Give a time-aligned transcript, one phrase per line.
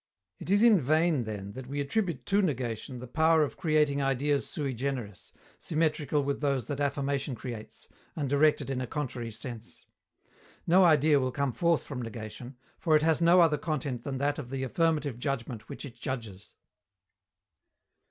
[0.39, 4.49] It is in vain, then, that we attribute to negation the power of creating ideas
[4.49, 9.85] sui generis, symmetrical with those that affirmation creates, and directed in a contrary sense.
[10.65, 14.39] No idea will come forth from negation, for it has no other content than that
[14.39, 16.55] of the affirmative judgment which it judges.